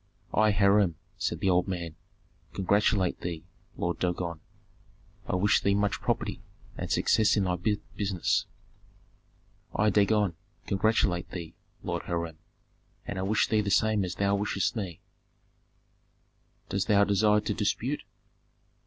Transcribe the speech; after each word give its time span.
"I, 0.33 0.49
Hiram," 0.49 0.95
said 1.19 1.41
the 1.41 1.51
old 1.51 1.67
man, 1.67 1.93
"congratulate 2.53 3.21
thee, 3.21 3.43
Lord 3.77 3.99
Dagon. 3.99 4.39
I 5.27 5.35
wish 5.35 5.61
thee 5.61 5.75
much 5.75 6.01
property, 6.01 6.41
and 6.75 6.91
success 6.91 7.37
in 7.37 7.43
thy 7.43 7.55
business." 7.95 8.47
"I, 9.75 9.91
Dagon, 9.91 10.33
congratulate 10.65 11.29
thee, 11.29 11.53
Lord 11.83 12.01
Hiram, 12.05 12.39
and 13.05 13.19
I 13.19 13.21
wish 13.21 13.47
thee 13.47 13.61
the 13.61 13.69
same 13.69 14.03
as 14.03 14.15
thou 14.15 14.33
wishest 14.35 14.75
me" 14.75 15.01
"Dost 16.69 16.87
thou 16.87 17.03
desire 17.03 17.41
to 17.41 17.53
dispute?" 17.53 18.01